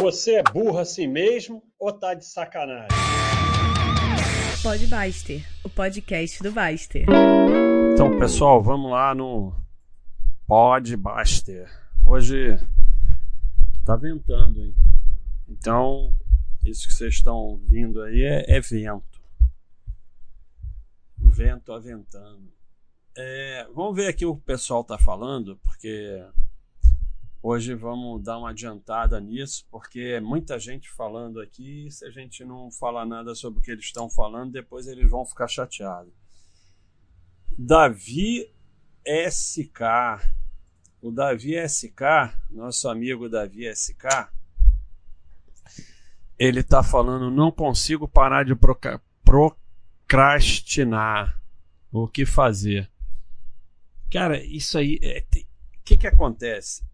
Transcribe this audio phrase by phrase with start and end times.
[0.00, 2.88] Você é burro assim mesmo ou tá de sacanagem?
[4.62, 7.04] Pode Baster, o podcast do Baster.
[7.92, 9.54] Então, pessoal, vamos lá no
[10.46, 11.70] Pode Baster.
[12.06, 12.58] Hoje
[13.84, 14.74] tá ventando, hein?
[15.46, 16.12] Então,
[16.64, 19.20] isso que vocês estão vindo aí é, é vento.
[21.18, 22.50] Vento aventando.
[23.14, 26.24] É, vamos ver aqui o que o pessoal tá falando, porque
[27.44, 31.90] Hoje vamos dar uma adiantada nisso, porque é muita gente falando aqui.
[31.90, 35.26] Se a gente não falar nada sobre o que eles estão falando, depois eles vão
[35.26, 36.12] ficar chateados.
[37.58, 38.48] Davi
[39.04, 39.80] SK.
[41.00, 42.00] O Davi SK,
[42.48, 44.30] nosso amigo Davi SK,
[46.38, 48.54] ele está falando: não consigo parar de
[49.24, 51.42] procrastinar.
[51.90, 52.88] O que fazer?
[54.12, 55.00] Cara, isso aí.
[55.02, 55.24] O é,
[55.84, 56.91] que, que acontece?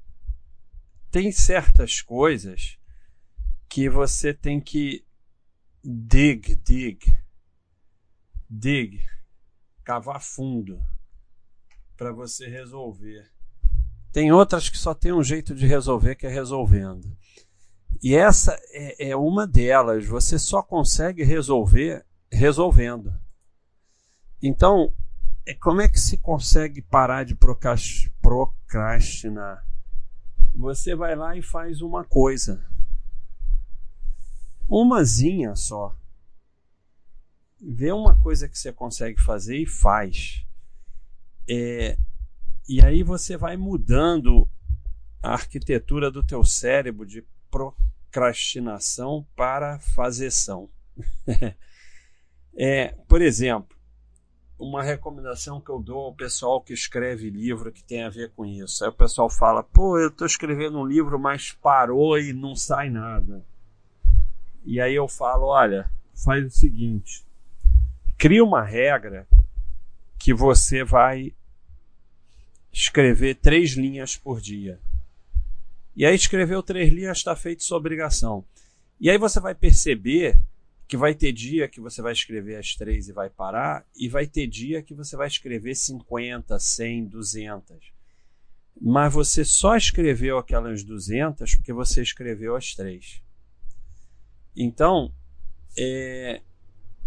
[1.10, 2.78] Tem certas coisas
[3.68, 5.04] que você tem que
[5.84, 6.98] dig, dig,
[8.48, 9.00] dig,
[9.84, 10.80] cavar fundo
[11.96, 13.30] para você resolver.
[14.12, 17.16] Tem outras que só tem um jeito de resolver que é resolvendo.
[18.02, 20.06] E essa é, é uma delas.
[20.06, 23.12] Você só consegue resolver resolvendo.
[24.42, 24.92] Então,
[25.46, 27.36] é, como é que se consegue parar de
[28.20, 29.67] procrastinar?
[30.58, 32.68] Você vai lá e faz uma coisa.
[34.68, 35.96] Umazinha só.
[37.60, 40.44] Vê uma coisa que você consegue fazer e faz.
[41.48, 41.96] É,
[42.68, 44.48] e aí você vai mudando
[45.22, 50.68] a arquitetura do teu cérebro de procrastinação para fazeção.
[52.58, 53.77] é, por exemplo,
[54.58, 58.44] uma recomendação que eu dou ao pessoal que escreve livro que tem a ver com
[58.44, 58.82] isso.
[58.82, 62.90] Aí o pessoal fala: pô, eu estou escrevendo um livro, mas parou e não sai
[62.90, 63.44] nada.
[64.64, 67.24] E aí eu falo: olha, faz o seguinte,
[68.16, 69.26] cria uma regra
[70.18, 71.32] que você vai
[72.72, 74.80] escrever três linhas por dia.
[75.94, 78.44] E aí escreveu três linhas está feito sua obrigação.
[79.00, 80.38] E aí você vai perceber
[80.88, 84.26] que vai ter dia que você vai escrever as três e vai parar, e vai
[84.26, 87.92] ter dia que você vai escrever 50, 100, 200.
[88.80, 93.20] Mas você só escreveu aquelas 200 porque você escreveu as três.
[94.56, 95.12] Então,
[95.76, 96.40] é,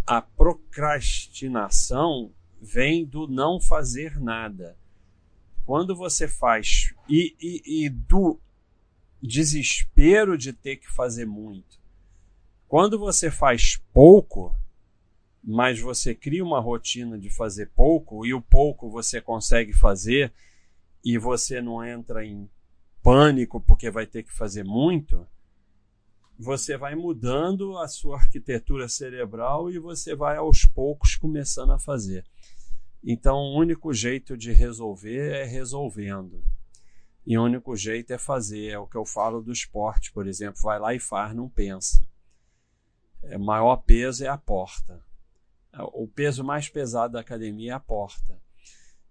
[0.06, 2.32] a procrastinação
[2.62, 4.78] vem do não fazer nada.
[5.66, 8.40] Quando você faz, e, e, e do
[9.20, 11.81] desespero de ter que fazer muito
[12.72, 14.56] quando você faz pouco,
[15.44, 20.32] mas você cria uma rotina de fazer pouco, e o pouco você consegue fazer,
[21.04, 22.50] e você não entra em
[23.04, 25.28] pânico porque vai ter que fazer muito,
[26.40, 32.24] você vai mudando a sua arquitetura cerebral e você vai aos poucos começando a fazer.
[33.04, 36.42] Então, o único jeito de resolver é resolvendo.
[37.28, 38.70] E o único jeito é fazer.
[38.70, 40.62] É o que eu falo do esporte, por exemplo.
[40.62, 42.10] Vai lá e faz, não pensa
[43.38, 45.04] maior peso é a porta.
[45.94, 48.40] O peso mais pesado da academia é a porta.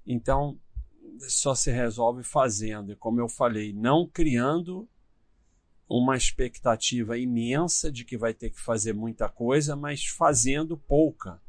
[0.06, 0.58] Então,
[1.20, 2.92] só se resolve fazendo.
[2.92, 4.88] E como eu falei, não criando
[5.88, 11.40] uma expectativa imensa de que vai ter que fazer muita coisa, mas fazendo pouca.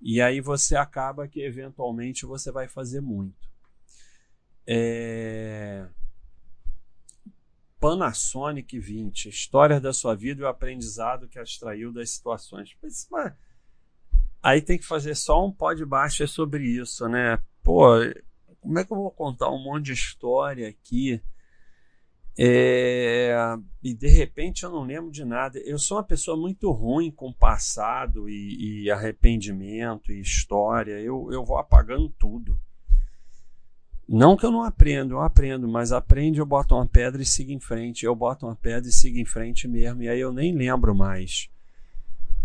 [0.00, 3.50] E aí você acaba que eventualmente você vai fazer muito.
[4.66, 5.86] É...
[7.82, 12.76] Panasonic 20, história da sua vida e o aprendizado que extraiu das situações.
[12.80, 13.32] Mas, mas,
[14.40, 17.42] aí tem que fazer só um pó de baixo sobre isso, né?
[17.60, 17.88] Pô,
[18.60, 21.20] como é que eu vou contar um monte de história aqui?
[22.38, 23.34] É,
[23.82, 25.58] e de repente eu não lembro de nada.
[25.58, 31.00] Eu sou uma pessoa muito ruim com passado e, e arrependimento e história.
[31.00, 32.56] Eu, eu vou apagando tudo.
[34.08, 37.52] Não que eu não aprendo, eu aprendo, mas aprende, eu boto uma pedra e sigo
[37.52, 38.04] em frente.
[38.04, 41.48] Eu boto uma pedra e sigo em frente mesmo, e aí eu nem lembro mais.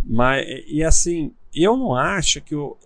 [0.03, 2.77] Mas, e assim, eu não acho que o.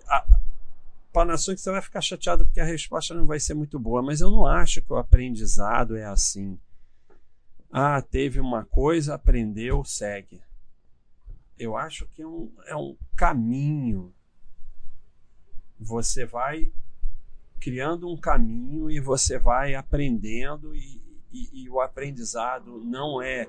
[1.13, 4.31] Que você vai ficar chateado porque a resposta não vai ser muito boa, mas eu
[4.31, 6.57] não acho que o aprendizado é assim.
[7.69, 10.42] Ah, teve uma coisa, aprendeu, segue.
[11.60, 14.13] Eu acho que é um, é um caminho.
[15.78, 16.72] Você vai
[17.62, 21.00] criando um caminho e você vai aprendendo e,
[21.31, 23.48] e, e o aprendizado não é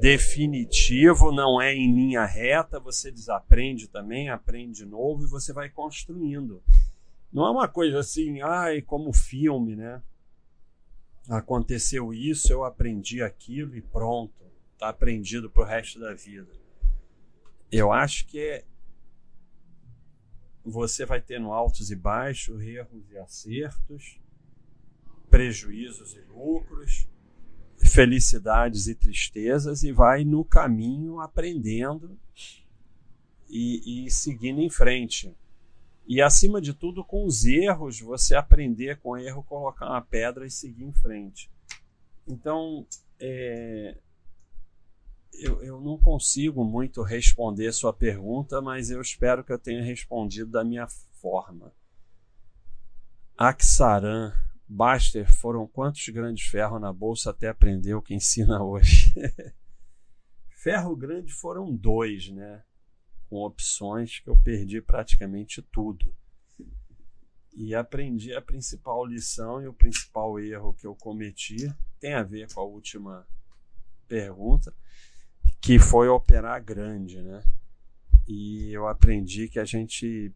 [0.00, 5.68] definitivo, não é em linha reta, você desaprende também, aprende de novo e você vai
[5.68, 6.62] construindo.
[7.32, 10.00] Não é uma coisa assim, ai, como filme, né?
[11.28, 14.32] Aconteceu isso, eu aprendi aquilo e pronto.
[14.78, 16.52] tá aprendido pro resto da vida.
[17.72, 18.64] Eu acho que é,
[20.66, 24.20] você vai tendo altos e baixos, erros e acertos,
[25.30, 27.08] prejuízos e lucros,
[27.78, 32.18] felicidades e tristezas, e vai no caminho aprendendo
[33.48, 35.32] e, e seguindo em frente.
[36.06, 40.50] E acima de tudo, com os erros, você aprender com erro, colocar uma pedra e
[40.50, 41.50] seguir em frente.
[42.26, 42.86] Então,
[43.20, 43.96] é,
[45.32, 50.50] eu, eu não consigo muito responder sua pergunta, mas eu espero que eu tenha respondido
[50.50, 50.86] da minha
[51.20, 51.72] forma.
[53.36, 54.32] Aksaran,
[54.68, 59.14] Baster, foram quantos grandes ferros na bolsa até aprender o que ensina hoje?
[60.48, 62.64] Ferro grande foram dois, né?
[63.28, 66.12] Com opções que eu perdi praticamente tudo.
[67.52, 72.52] E aprendi a principal lição e o principal erro que eu cometi tem a ver
[72.52, 73.26] com a última
[74.08, 74.74] pergunta
[75.66, 77.42] que foi operar grande, né?
[78.28, 80.32] E eu aprendi que a gente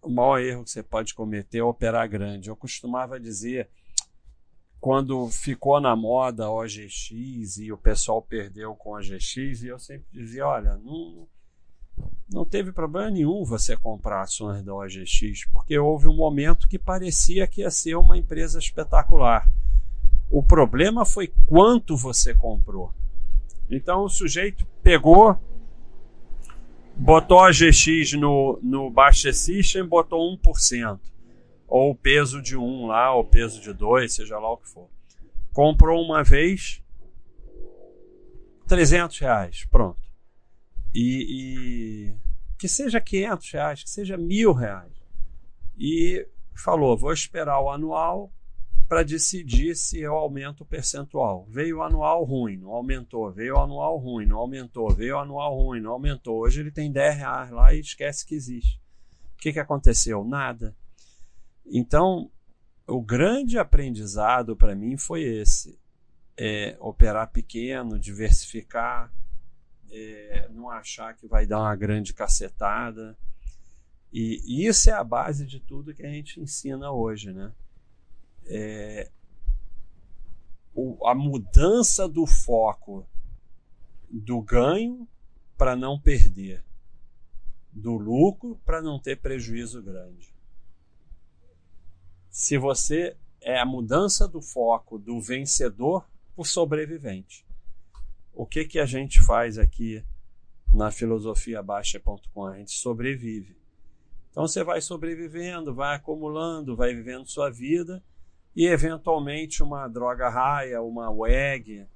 [0.00, 2.48] o maior erro que você pode cometer é operar grande.
[2.48, 3.68] Eu costumava dizer
[4.80, 9.78] quando ficou na moda a OGX e o pessoal perdeu com a OGX, e eu
[9.80, 11.26] sempre dizia, olha, não,
[12.32, 17.48] não teve problema nenhum você comprar ações da OGX, porque houve um momento que parecia
[17.48, 19.50] que ia ser uma empresa espetacular.
[20.30, 22.94] O problema foi quanto você comprou.
[23.72, 25.34] Então o sujeito pegou,
[26.94, 31.00] botou a GX no, no Baixa System, botou 1%.
[31.66, 34.90] Ou o peso de 1 lá, ou peso de 2, seja lá o que for.
[35.54, 36.82] Comprou uma vez,
[38.68, 40.02] 300 reais, pronto.
[40.94, 42.16] E, e
[42.58, 44.92] que seja 500 reais, que seja mil reais.
[45.78, 48.30] E falou, vou esperar o anual,
[48.92, 51.46] para decidir se eu aumento o percentual.
[51.48, 53.32] Veio anual ruim, não aumentou.
[53.32, 54.92] Veio anual ruim, não aumentou.
[54.92, 56.40] Veio anual ruim, não aumentou.
[56.40, 58.78] Hoje ele tem 10 reais lá e esquece que existe.
[59.32, 60.22] O que, que aconteceu?
[60.22, 60.76] Nada.
[61.64, 62.30] Então,
[62.86, 65.80] o grande aprendizado para mim foi esse:
[66.36, 69.10] é, operar pequeno, diversificar,
[69.90, 73.16] é, não achar que vai dar uma grande cacetada.
[74.12, 77.54] E isso é a base de tudo que a gente ensina hoje, né?
[78.46, 79.10] É,
[80.74, 83.06] o, a mudança do foco
[84.10, 85.08] do ganho
[85.56, 86.64] para não perder,
[87.72, 90.34] do lucro para não ter prejuízo grande.
[92.30, 96.06] Se você é a mudança do foco do vencedor
[96.36, 97.46] o sobrevivente.
[98.32, 100.02] O que, que a gente faz aqui
[100.72, 102.46] na filosofiabaixa.com?
[102.46, 103.56] A gente sobrevive.
[104.30, 108.02] Então você vai sobrevivendo, vai acumulando, vai vivendo sua vida
[108.54, 111.86] e eventualmente uma droga raia, uma WEG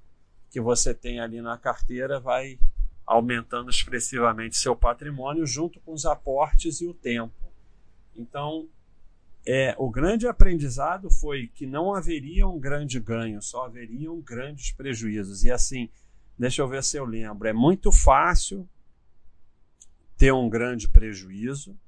[0.50, 2.58] que você tem ali na carteira vai
[3.04, 7.34] aumentando expressivamente seu patrimônio junto com os aportes e o tempo.
[8.16, 8.68] Então,
[9.46, 15.44] é, o grande aprendizado foi que não haveria um grande ganho, só haveriam grandes prejuízos.
[15.44, 15.90] E assim,
[16.38, 18.68] deixa eu ver se eu lembro, é muito fácil
[20.16, 21.78] ter um grande prejuízo.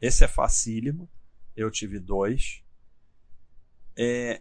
[0.00, 1.08] Esse é facílimo.
[1.56, 2.62] Eu tive dois
[4.02, 4.40] é,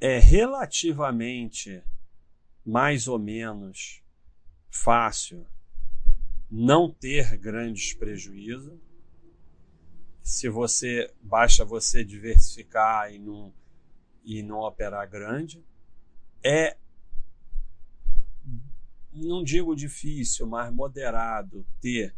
[0.00, 1.80] é relativamente
[2.66, 4.02] mais ou menos
[4.68, 5.46] fácil
[6.50, 8.76] não ter grandes prejuízos.
[10.20, 13.54] Se você basta você diversificar e não,
[14.24, 15.64] e não operar grande,
[16.42, 16.76] é
[19.12, 22.12] não digo difícil, mas moderado ter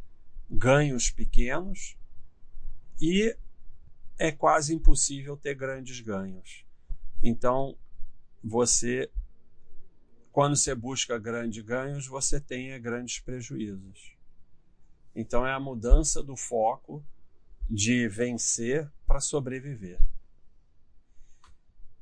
[0.49, 1.95] ganhos pequenos
[2.99, 3.37] e
[4.19, 6.65] é quase impossível ter grandes ganhos.
[7.23, 7.77] Então,
[8.43, 9.11] você,
[10.33, 14.17] quando você busca grandes ganhos, você tem grandes prejuízos.
[15.15, 17.05] Então, é a mudança do foco
[17.69, 20.01] de vencer para sobreviver.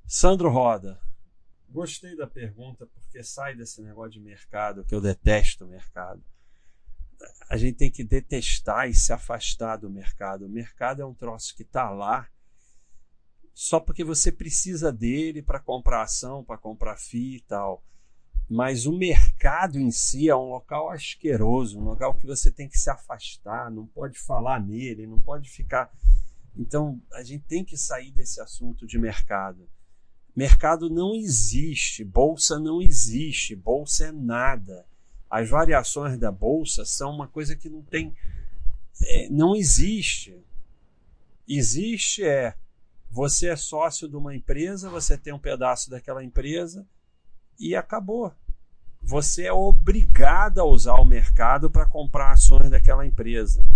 [0.06, 1.00] Sandro Roda,
[1.68, 6.22] gostei da pergunta porque sai desse negócio de mercado, que eu detesto mercado
[7.48, 10.46] a gente tem que detestar e se afastar do mercado.
[10.46, 12.28] O mercado é um troço que está lá
[13.54, 17.84] só porque você precisa dele para comprar ação, para comprar FII e tal.
[18.50, 22.78] Mas o mercado em si é um local asqueroso, um local que você tem que
[22.78, 25.90] se afastar, não pode falar nele, não pode ficar.
[26.56, 29.68] Então a gente tem que sair desse assunto de mercado.
[30.34, 34.84] Mercado não existe, bolsa não existe, bolsa é nada
[35.34, 38.14] as variações da bolsa são uma coisa que não tem,
[39.02, 40.40] é, não existe.
[41.48, 42.54] Existe é
[43.10, 46.86] você é sócio de uma empresa, você tem um pedaço daquela empresa
[47.58, 48.32] e acabou.
[49.02, 53.66] você é obrigado a usar o mercado para comprar ações daquela empresa.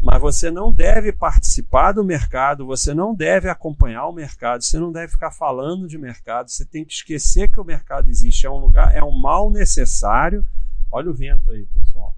[0.00, 4.92] Mas você não deve participar do mercado, você não deve acompanhar o mercado, você não
[4.92, 8.46] deve ficar falando de mercado, você tem que esquecer que o mercado existe.
[8.46, 10.46] É um lugar, é um mal necessário.
[10.90, 12.16] Olha o vento aí, pessoal.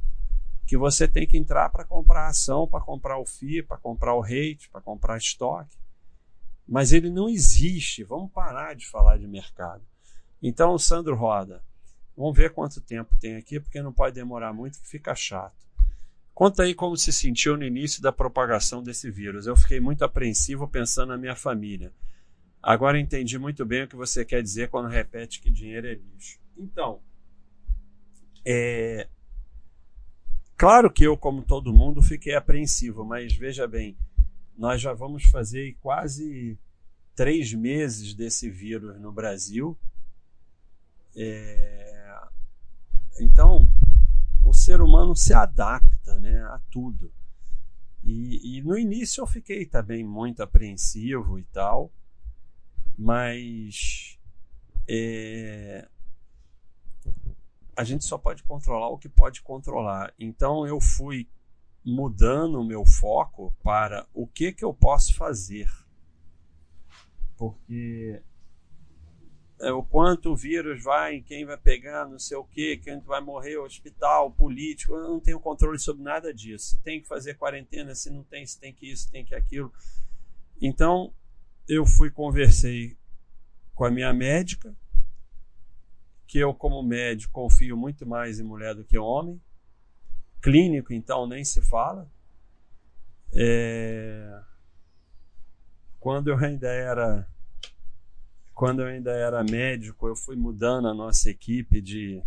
[0.66, 4.20] Que você tem que entrar para comprar ação, para comprar o FI, para comprar o
[4.20, 5.76] rate, para comprar estoque.
[6.66, 8.04] Mas ele não existe.
[8.04, 9.82] Vamos parar de falar de mercado.
[10.42, 11.62] Então, Sandro Roda,
[12.16, 15.62] vamos ver quanto tempo tem aqui, porque não pode demorar muito, fica chato.
[16.34, 19.46] Conta aí como se sentiu no início da propagação desse vírus.
[19.46, 21.92] Eu fiquei muito apreensivo pensando na minha família.
[22.62, 26.40] Agora entendi muito bem o que você quer dizer quando repete que dinheiro é lixo.
[26.56, 27.00] Então,
[28.44, 29.08] é...
[30.56, 33.96] claro que eu, como todo mundo, fiquei apreensivo, mas veja bem,
[34.56, 36.58] nós já vamos fazer quase
[37.14, 39.76] três meses desse vírus no Brasil.
[41.16, 42.18] É...
[43.20, 43.68] Então,
[44.44, 47.12] o ser humano se adapta né, a tudo.
[48.04, 51.92] E, e, no início eu fiquei também muito apreensivo e tal,
[52.98, 54.18] mas
[54.88, 55.88] é,
[57.76, 60.12] a gente só pode controlar o que pode controlar.
[60.18, 61.28] Então eu fui
[61.84, 65.68] mudando o meu foco para o que, que eu posso fazer.
[67.36, 68.22] Porque
[69.60, 73.20] é, o quanto o vírus vai, quem vai pegar, não sei o que, quem vai
[73.20, 76.70] morrer, hospital, político, eu não tenho controle sobre nada disso.
[76.70, 79.72] Se tem que fazer quarentena, se não tem, se tem que isso, tem que aquilo.
[80.60, 81.14] Então,
[81.68, 82.96] eu fui conversei
[83.74, 84.76] com a minha médica,
[86.32, 89.38] que eu como médico confio muito mais em mulher do que homem.
[90.40, 92.10] Clínico, então, nem se fala.
[93.34, 94.40] É...
[96.00, 97.28] Quando eu ainda era
[98.54, 102.22] quando eu ainda era médico, eu fui mudando a nossa equipe de.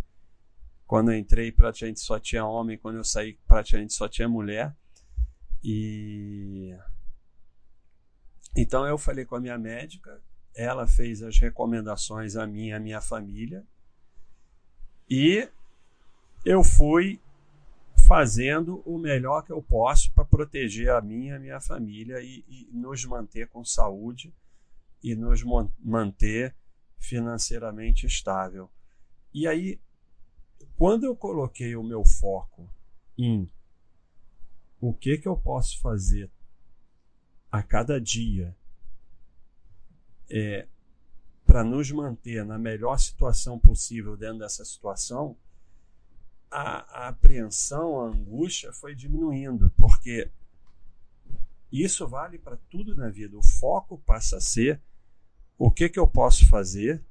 [0.86, 4.72] Quando eu entrei, praticamente só tinha homem, quando eu saí, praticamente só tinha mulher.
[5.64, 6.78] E.
[8.56, 10.22] Então eu falei com a minha médica,
[10.54, 13.66] ela fez as recomendações a mim e a minha família.
[15.08, 15.48] E
[16.44, 17.20] eu fui
[18.06, 22.68] fazendo o melhor que eu posso para proteger a e a minha família e, e
[22.72, 24.32] nos manter com saúde
[25.02, 25.42] e nos
[25.78, 26.54] manter
[26.98, 28.70] financeiramente estável.
[29.34, 29.80] E aí,
[30.76, 32.68] quando eu coloquei o meu foco
[33.18, 33.50] em
[34.80, 36.30] o que, que eu posso fazer
[37.50, 38.56] a cada dia
[40.28, 40.66] é,
[41.46, 45.36] para nos manter na melhor situação possível dentro dessa situação,
[46.50, 50.30] a, a apreensão, a angústia foi diminuindo, porque
[51.70, 53.36] isso vale para tudo na vida.
[53.36, 54.80] O foco passa a ser
[55.58, 57.02] o que, que eu posso fazer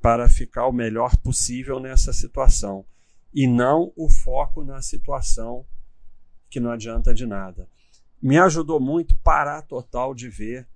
[0.00, 2.84] para ficar o melhor possível nessa situação
[3.34, 5.66] e não o foco na situação
[6.48, 7.68] que não adianta de nada.
[8.22, 10.66] Me ajudou muito parar total de ver.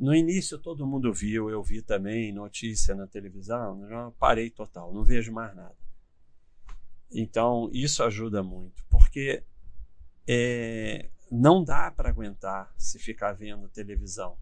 [0.00, 5.04] No início todo mundo viu, eu vi também notícia na televisão, eu parei total, não
[5.04, 5.76] vejo mais nada.
[7.12, 9.44] Então isso ajuda muito, porque
[10.26, 14.38] é, não dá para aguentar se ficar vendo televisão.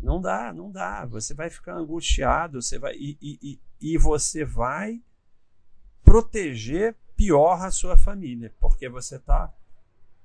[0.00, 1.04] Não dá, não dá.
[1.04, 5.02] Você vai ficar angustiado, você vai e, e, e você vai
[6.04, 9.52] proteger pior a sua família, porque você está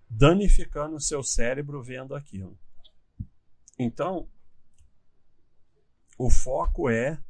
[0.07, 2.55] danificando o seu cérebro vendo aquilo.
[3.77, 4.29] Então,
[6.17, 7.21] o foco é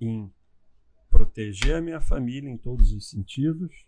[0.00, 0.32] em
[1.10, 3.86] proteger a minha família em todos os sentidos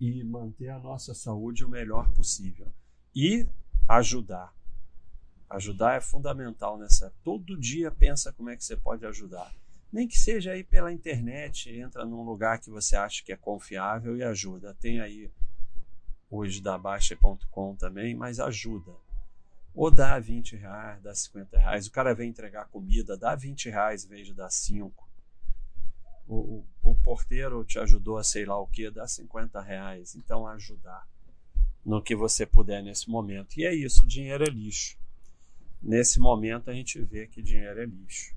[0.00, 2.72] e manter a nossa saúde o melhor possível
[3.14, 3.46] e
[3.88, 4.52] ajudar.
[5.48, 7.14] Ajudar é fundamental nessa.
[7.22, 9.54] Todo dia pensa como é que você pode ajudar.
[9.92, 14.16] Nem que seja aí pela internet, entra num lugar que você acha que é confiável
[14.16, 14.74] e ajuda.
[14.74, 15.30] Tem aí
[16.28, 18.92] hoje da Baixa.com também, mas ajuda.
[19.74, 21.86] Ou dá 20 reais, dá 50 reais.
[21.86, 25.10] O cara vem entregar comida, dá 20 reais em vez de dar 5.
[26.26, 30.14] O, o, o porteiro te ajudou a sei lá o que, dá 50 reais.
[30.14, 31.04] Então ajudar
[31.84, 33.58] no que você puder nesse momento.
[33.58, 34.96] E é isso, dinheiro é lixo.
[35.82, 38.34] Nesse momento a gente vê que dinheiro é lixo.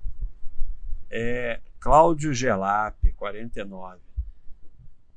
[1.09, 4.01] É Cláudio Gelap, 49.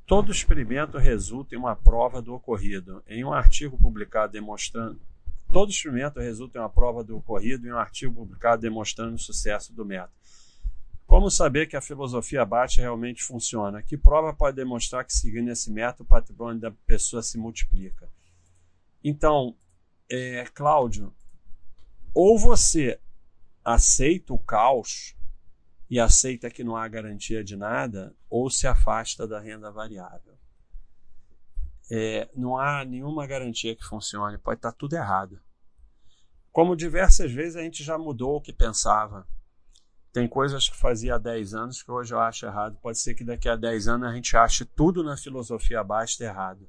[0.06, 3.02] Todo experimento resulta em uma prova do ocorrido.
[3.06, 5.00] Em um artigo publicado demonstrando
[5.52, 9.72] todo experimento resulta em uma prova do ocorrido em um artigo publicado demonstrando o sucesso
[9.72, 10.14] do método.
[11.06, 13.82] Como saber que a filosofia bate realmente funciona?
[13.82, 18.08] Que prova pode demonstrar que seguindo esse método o patrimônio da pessoa se multiplica?
[19.02, 19.56] Então,
[20.08, 21.12] é, Cláudio,
[22.14, 23.00] ou você
[23.64, 25.16] aceita o caos
[25.88, 30.38] e aceita que não há garantia de nada, ou se afasta da renda variável.
[31.90, 35.40] É, não há nenhuma garantia que funcione, pode estar tudo errado.
[36.52, 39.26] Como diversas vezes a gente já mudou o que pensava.
[40.12, 42.76] Tem coisas que fazia há 10 anos que hoje eu acho errado.
[42.82, 46.68] Pode ser que daqui a 10 anos a gente ache tudo na filosofia basta errado.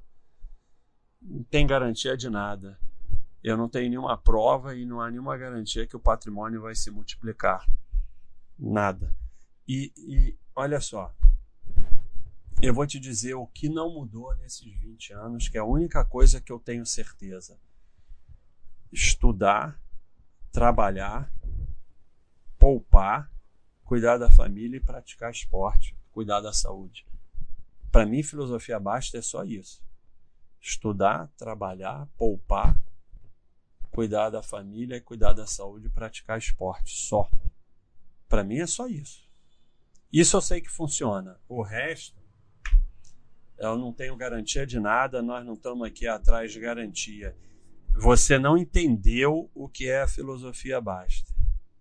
[1.20, 2.78] Não tem garantia de nada.
[3.42, 6.90] Eu não tenho nenhuma prova e não há nenhuma garantia que o patrimônio vai se
[6.90, 7.66] multiplicar.
[8.56, 9.12] Nada.
[9.66, 11.12] E, e olha só,
[12.62, 16.04] eu vou te dizer o que não mudou nesses 20 anos, que é a única
[16.04, 17.58] coisa que eu tenho certeza.
[18.92, 19.82] Estudar,
[20.52, 21.32] trabalhar,
[22.56, 23.28] poupar,
[23.84, 27.04] cuidar da família e praticar esporte, cuidar da saúde.
[27.90, 29.82] Para mim, filosofia basta é só isso.
[30.60, 32.80] Estudar, trabalhar, poupar,
[33.90, 36.96] cuidar da família e cuidar da saúde praticar esporte.
[36.96, 37.28] Só.
[38.28, 39.28] Para mim é só isso.
[40.12, 41.40] Isso eu sei que funciona.
[41.48, 42.21] O resto,
[43.70, 47.36] eu não tenho garantia de nada, nós não estamos aqui atrás de garantia.
[47.94, 51.32] Você não entendeu o que é a filosofia basta.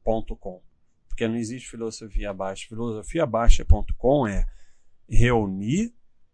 [0.03, 0.61] Ponto com.
[1.07, 2.67] Porque não existe filosofia baixa.
[2.67, 4.47] Filosofia baixa.com é
[5.07, 5.93] reunir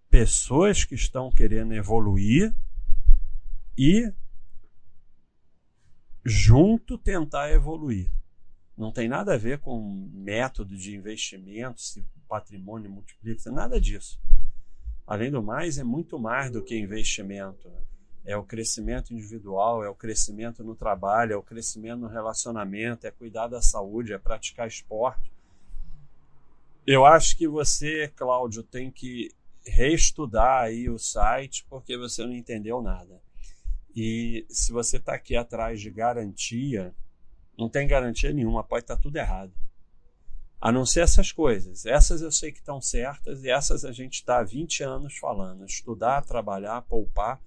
[0.10, 2.56] pessoas que estão querendo evoluir
[3.78, 4.12] e
[6.26, 8.12] junto tentar evoluir.
[8.78, 14.20] Não tem nada a ver com método de investimento, se patrimônio multiplica, nada disso.
[15.08, 17.72] Além do mais, é muito mais do que investimento.
[18.26, 23.12] É o crescimento individual, é o crescimento no trabalho, é o crescimento no relacionamento, é
[23.12, 25.32] cuidar da saúde, é praticar esporte.
[26.86, 29.32] Eu acho que você, Cláudio, tem que
[29.66, 33.22] reestudar aí o site porque você não entendeu nada.
[33.96, 36.94] E se você está aqui atrás de garantia,
[37.58, 39.54] não tem garantia nenhuma, pode estar tá tudo errado.
[40.60, 41.86] A não ser essas coisas.
[41.86, 45.66] Essas eu sei que estão certas e essas a gente está há 20 anos falando.
[45.66, 47.40] Estudar, trabalhar, poupar,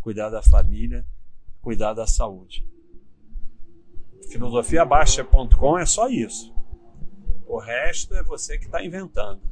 [0.00, 1.04] cuidar da família,
[1.60, 2.64] cuidar da saúde.
[4.30, 6.54] Filosofiabaixa.com é só isso.
[7.46, 9.42] O resto é você que está inventando.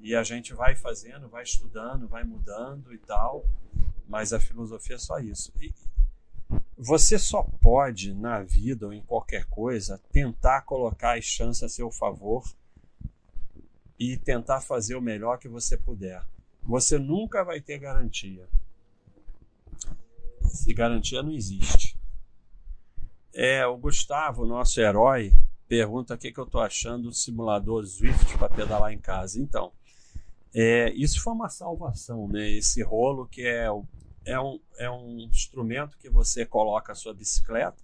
[0.00, 3.44] E a gente vai fazendo, vai estudando, vai mudando e tal.
[4.06, 5.52] Mas a filosofia é só isso.
[5.60, 5.72] E
[6.78, 11.90] você só pode, na vida ou em qualquer coisa, tentar colocar as chances a seu
[11.90, 12.44] favor
[13.98, 16.24] e tentar fazer o melhor que você puder.
[16.62, 18.48] Você nunca vai ter garantia.
[20.68, 21.98] E garantia não existe.
[23.34, 25.32] É, o Gustavo, nosso herói,
[25.66, 29.40] pergunta o que, que eu estou achando do simulador Swift para pedalar em casa.
[29.40, 29.72] Então,
[30.54, 32.48] é, isso foi uma salvação, né?
[32.48, 33.84] Esse rolo que é o
[34.28, 37.82] é um, é um instrumento que você coloca a sua bicicleta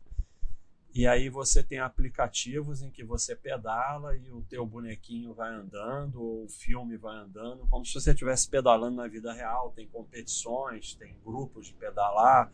[0.94, 6.22] e aí você tem aplicativos em que você pedala e o teu bonequinho vai andando
[6.22, 9.72] ou o filme vai andando, como se você estivesse pedalando na vida real.
[9.74, 12.52] Tem competições, tem grupos de pedalar.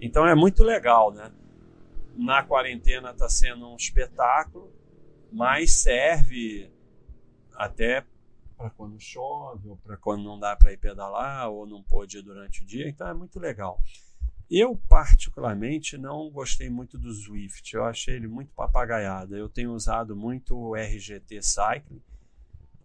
[0.00, 1.32] Então é muito legal, né?
[2.14, 4.72] Na quarentena está sendo um espetáculo,
[5.32, 6.70] mas serve
[7.56, 8.04] até
[8.62, 12.22] para quando chove, ou para quando não dá para ir pedalar, ou não pôde ir
[12.22, 13.82] durante o dia, então é muito legal.
[14.48, 19.34] Eu, particularmente, não gostei muito do Swift, eu achei ele muito papagaiado.
[19.34, 22.02] Eu tenho usado muito o RGT Cycling,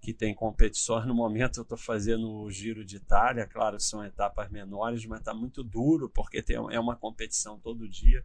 [0.01, 1.05] que tem competições.
[1.05, 5.33] No momento eu estou fazendo o Giro de Itália, claro, são etapas menores, mas está
[5.33, 8.23] muito duro, porque tem, é uma competição todo dia.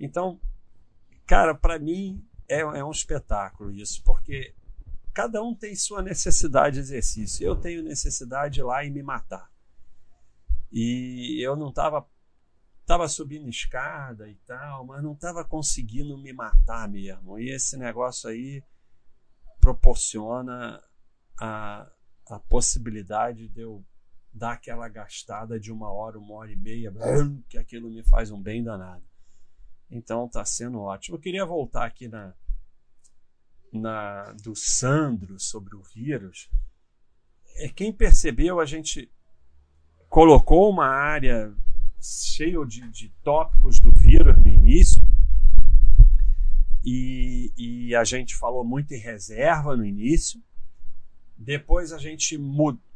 [0.00, 0.40] Então,
[1.26, 4.54] cara, para mim é, é um espetáculo isso, porque
[5.12, 7.46] cada um tem sua necessidade de exercício.
[7.46, 9.50] Eu tenho necessidade de ir lá e me matar.
[10.70, 12.06] E eu não estava
[12.84, 17.38] tava subindo escada e tal, mas não estava conseguindo me matar mesmo.
[17.38, 18.62] E esse negócio aí
[19.60, 20.82] proporciona
[21.40, 21.90] a,
[22.28, 23.84] a possibilidade de eu
[24.32, 26.92] dar aquela gastada de uma hora, uma hora e meia,
[27.48, 29.04] que aquilo me faz um bem danado.
[29.90, 31.16] Então está sendo ótimo.
[31.16, 32.34] Eu queria voltar aqui na,
[33.72, 36.48] na, do Sandro sobre o vírus,
[37.56, 39.10] é quem percebeu, a gente
[40.08, 41.52] colocou uma área
[42.00, 45.02] cheia de, de tópicos do vírus no início,
[46.84, 50.42] e, e, a gente falou muito em reserva no início.
[51.38, 52.36] Depois a gente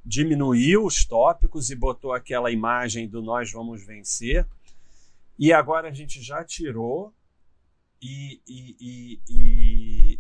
[0.05, 4.45] diminuiu os tópicos e botou aquela imagem do Nós Vamos Vencer.
[5.39, 7.15] E agora a gente já tirou
[8.03, 10.16] e, e, e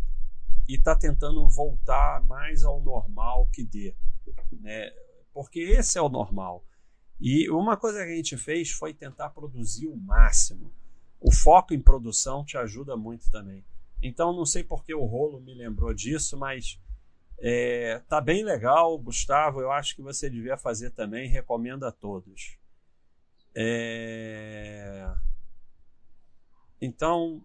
[0.69, 3.95] e está tentando voltar mais ao normal que dê,
[4.61, 4.91] né?
[5.33, 6.65] Porque esse é o normal.
[7.21, 10.73] E uma coisa que a gente fez foi tentar produzir o máximo.
[11.21, 13.65] O foco em produção te ajuda muito também.
[14.03, 16.79] Então não sei porque o rolo me lembrou disso, mas
[17.39, 19.61] é, tá bem legal, Gustavo.
[19.61, 21.29] Eu acho que você devia fazer também.
[21.29, 22.59] Recomendo a todos.
[23.55, 25.11] É...
[26.81, 27.43] Então,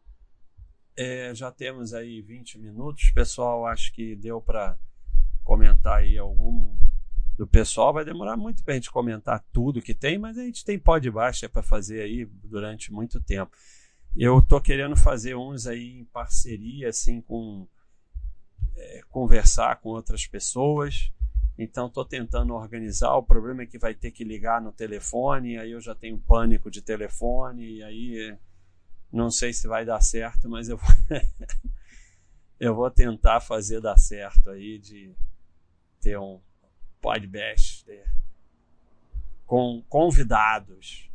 [1.01, 3.09] é, já temos aí 20 minutos.
[3.09, 4.77] Pessoal, acho que deu para
[5.43, 6.77] comentar aí algum
[7.35, 7.91] do pessoal.
[7.91, 10.99] Vai demorar muito para a gente comentar tudo que tem, mas a gente tem pó
[10.99, 13.51] de baixa para fazer aí durante muito tempo.
[14.15, 17.67] Eu tô querendo fazer uns aí em parceria, assim, com
[18.77, 21.11] é, conversar com outras pessoas.
[21.57, 23.15] Então estou tentando organizar.
[23.15, 26.69] O problema é que vai ter que ligar no telefone, aí eu já tenho pânico
[26.69, 28.37] de telefone, e aí
[29.11, 30.89] não sei se vai dar certo, mas eu vou,
[32.59, 35.13] eu vou tentar fazer dar certo aí de
[35.99, 36.39] ter um
[37.01, 37.85] podcast
[39.45, 41.11] com convidados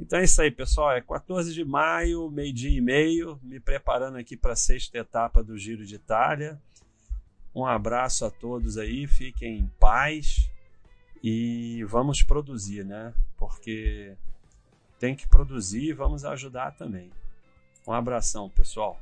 [0.00, 0.92] então é isso aí, pessoal.
[0.92, 5.58] É 14 de maio, meio-dia e meio, me preparando aqui para a sexta etapa do
[5.58, 6.60] Giro de Itália.
[7.54, 10.48] Um abraço a todos aí, fiquem em paz
[11.22, 13.12] e vamos produzir, né?
[13.36, 14.16] Porque
[15.00, 17.10] tem que produzir e vamos ajudar também.
[17.88, 19.00] Um abração, pessoal.